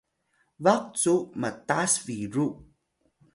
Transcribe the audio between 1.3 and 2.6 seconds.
matas biru